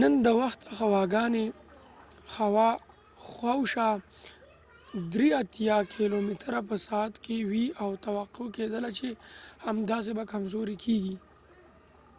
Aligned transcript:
نن 0.00 0.12
د 0.26 0.26
وخته 0.40 0.68
هوا 0.80 1.02
ګانی 1.14 1.46
خوا 2.32 2.70
او 3.54 3.60
شا 3.72 3.90
83 5.12 5.94
کېلو 5.94 6.16
متره 6.28 6.60
په 6.68 6.76
ساعت 6.86 7.14
کې 7.24 7.36
وي 7.50 7.66
او 7.82 7.90
توقع 8.06 8.46
کېدله 8.56 8.90
چې 8.98 9.08
همداسې 9.68 10.10
به 10.18 10.24
کمزوری 10.32 10.76
کېږي 10.84 11.16